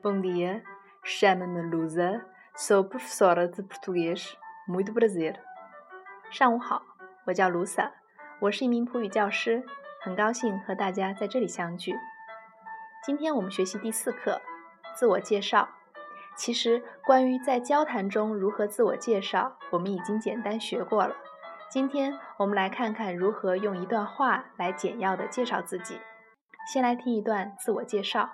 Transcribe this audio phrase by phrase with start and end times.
[0.00, 0.62] Bom dia,
[1.02, 2.24] chamo-me Lusa,
[2.54, 4.36] sou professora de português.
[4.68, 5.34] Muito prazer.
[6.30, 6.82] 上午好，
[7.24, 7.90] 我叫卢萨，
[8.38, 9.64] 我是一名普语教师，
[10.00, 11.96] 很高兴和大家在这里相聚。
[13.04, 14.40] 今天我们学习第四课，
[14.94, 15.68] 自我介绍。
[16.36, 21.16] 其实，关于在交谈中如何自我介绍，我们已经简单学过了。
[21.68, 26.00] 今天我们来看看如何用一段话来简要的介绍自己。
[26.72, 28.30] 先来听一段自我介绍。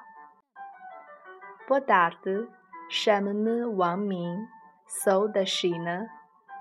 [1.66, 2.46] Boa tarde,
[2.90, 4.46] chamo-me Wang Ming,
[4.86, 6.06] sou da China.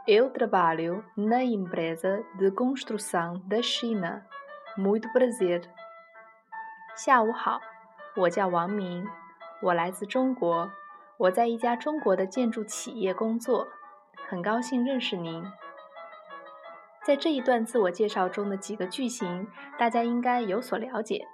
[0.07, 4.25] Eu trabalho na empresa de construção da China.
[4.77, 5.61] Muito prazer.
[6.95, 7.59] 下午好，
[8.15, 9.05] 我叫王明，
[9.61, 10.71] 我来自中国，
[11.17, 13.67] 我在一家中国的建筑企业工作，
[14.29, 15.43] 很高兴认识您。
[17.03, 21.27] 在这一段自我介绍中的几个句型，大家应该有所了解，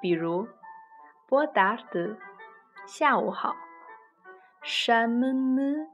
[0.00, 0.46] 比如
[1.28, 2.16] “Boa tarde”。
[2.86, 3.56] 下午好。
[4.62, 5.88] 山闷闷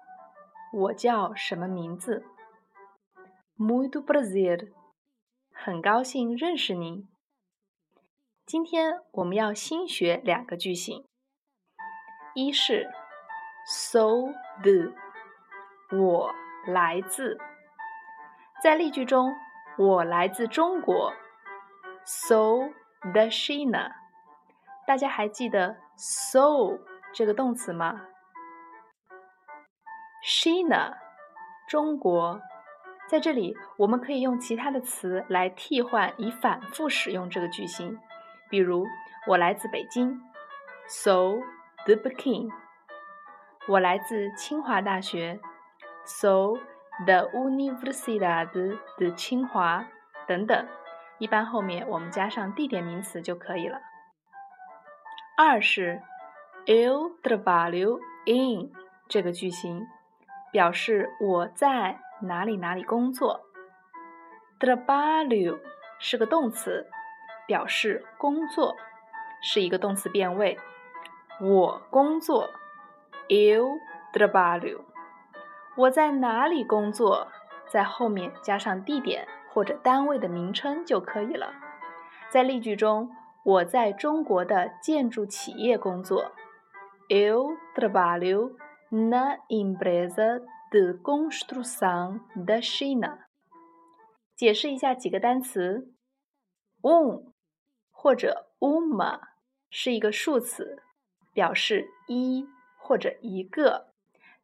[0.72, 2.24] 我叫什么名字
[3.56, 4.72] ？Muito prazer，
[5.52, 7.08] 很高兴认识您。
[8.44, 11.06] 今天我们要新学两个句型，
[12.34, 12.90] 一是
[13.68, 14.92] sou de，
[15.96, 16.34] 我
[16.66, 17.38] 来自，
[18.62, 19.32] 在例句中，
[19.78, 21.12] 我来自中国
[22.04, 22.72] ，sou
[23.14, 23.99] da China。
[24.90, 26.76] 大家还记得 “so”
[27.14, 28.00] 这个动词吗
[30.24, 30.98] ？China，
[31.68, 32.40] 中国，
[33.08, 38.00] 在这里我们可以用其他的词来替换，以反复使用这个句型。
[38.48, 38.84] 比如，
[39.28, 40.20] 我来自北京
[40.88, 41.36] ，so
[41.84, 42.50] the Peking；
[43.68, 45.38] 我来自清华大学
[46.04, 46.54] ，so
[47.06, 48.48] the Universidad
[48.98, 49.86] de 清华
[50.26, 50.66] 等等。
[51.18, 53.80] 一般后面我们加上地点名词就可以了。
[55.42, 56.02] 二是
[56.66, 58.70] el trabalho in
[59.08, 59.86] 这个句型，
[60.52, 63.40] 表示我在哪里哪里工作。
[64.58, 65.58] trabalho
[65.98, 66.86] 是个动词，
[67.46, 68.76] 表示工作，
[69.40, 70.58] 是一个动词变位。
[71.40, 72.50] 我工作
[73.30, 73.78] ，eu
[74.12, 74.82] trabalho。
[75.74, 77.28] 我在哪里工作，
[77.66, 81.54] 在后面加上地点或者单位的名称就可以了。
[82.28, 83.16] 在例句中。
[83.42, 86.32] 我在中国的建筑企业工作。
[87.08, 88.56] Eu trabalho
[88.90, 93.26] na empresa de construção da China。
[94.36, 95.94] 解释一下几个单词。
[96.82, 97.32] Um
[97.90, 99.20] 或者 uma
[99.70, 100.82] 是一个数词，
[101.32, 102.46] 表示一
[102.78, 103.88] 或者一个。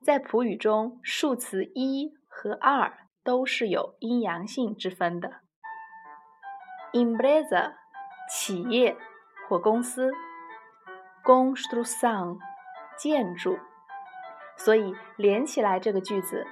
[0.03, 5.41] 在普语中，数词一和二都是有阴阳性之分的。
[6.93, 7.75] Empresa。
[8.29, 8.97] 企业
[9.49, 10.11] 或公司
[11.25, 12.39] ，construção
[12.97, 13.59] 建筑，
[14.57, 16.47] 所以连起来这个句子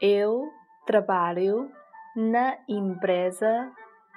[0.00, 0.50] ，eu
[0.86, 1.70] trabalho
[2.14, 3.72] na empresa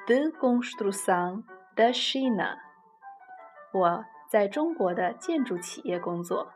[0.07, 1.43] de construção
[1.75, 2.57] da China。
[3.73, 6.53] 我在中国的建筑企业工作，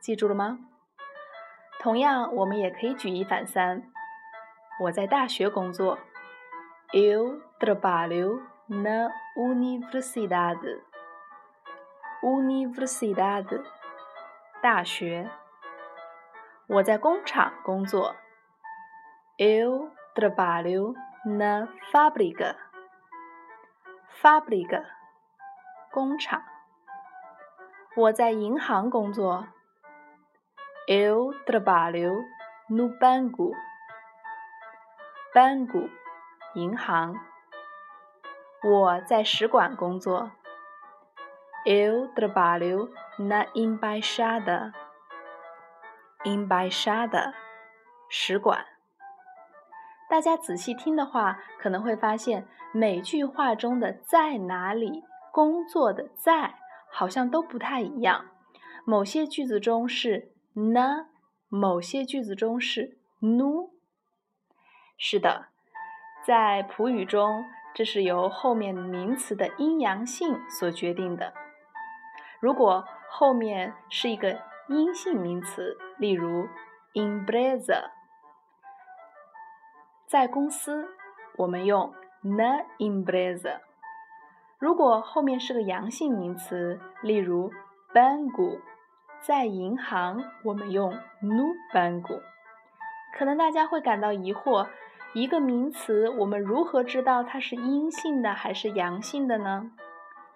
[0.00, 0.58] 记住了吗？
[1.80, 3.82] 同样，我们也可以举一反三。
[4.80, 5.98] 我在大学工作
[6.92, 10.80] ，eu trabalho na universidade,
[12.22, 13.60] universidade
[14.62, 15.28] 大学。
[16.68, 18.14] 我在工厂工作。
[19.36, 22.54] Eu trabalho na fábrica,
[24.22, 24.84] fábrica
[25.90, 26.42] 工厂。
[27.96, 29.48] 我在银行工作。
[30.86, 32.24] Eu trabalho
[32.68, 33.52] no banco,
[35.34, 35.90] banco
[36.54, 37.31] 银行。
[38.64, 40.30] 我在使馆工作。
[41.66, 44.72] Eu trabalho na embaixada.
[46.24, 47.32] Embaixada，
[48.08, 48.64] 使馆。
[50.08, 55.02] 大家仔细听的话，可能会发现每句话中的在哪里
[55.32, 56.54] 工作的在，
[56.88, 58.26] 好像都不太一样。
[58.84, 61.06] 某些句子中是 na，
[61.48, 63.70] 某些句子中是 nu。
[64.96, 65.46] 是的，
[66.24, 67.44] 在普语中。
[67.74, 71.32] 这是由后面名词的阴阳性所决定的。
[72.38, 76.46] 如果后面是一个阴性名词，例如
[76.94, 77.90] empresa，
[80.06, 80.88] 在公司，
[81.36, 83.60] 我们用 na empresa；
[84.58, 87.50] 如果后面是个阳性名词，例如
[87.94, 88.60] banco，
[89.20, 92.20] 在银行，我们用 no banco。
[93.16, 94.68] 可能大家会感到疑惑。
[95.14, 99.70] 一个名词，我们如何知道它是阴性的还是阳性的呢？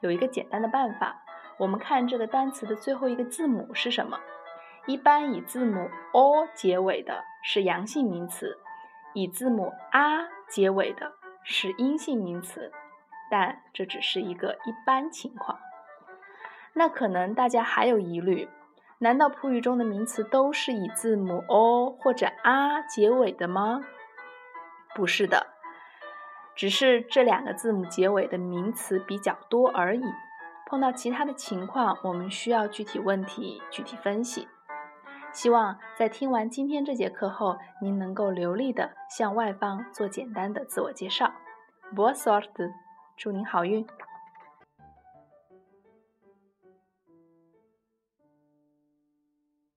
[0.00, 1.22] 有一个简单的办法，
[1.56, 4.18] 我们看这个单词的最后一个字母是什么？
[4.86, 8.58] 一般以字母 o 结尾的是阳性名词，
[9.14, 11.10] 以字母 a 结尾的
[11.42, 12.70] 是阴性名词。
[13.30, 15.58] 但这只是一个一般情况。
[16.74, 18.48] 那可能大家还有疑虑：
[18.98, 23.80] 难道普语中的名词都是以字母 o 或者 a 结尾的吗？
[24.96, 25.46] 不是的，
[26.54, 30.02] 只是这两个字母结尾的名词比较多而已。
[30.64, 34.48] 碰到其他的情况，我们需要具体问题具体分析。
[35.32, 41.30] 希望在听完今天这节课后，您能够流利的向外方做简单的自我介绍。
[41.94, 42.72] Boa sorte，
[43.18, 43.86] 祝您好运。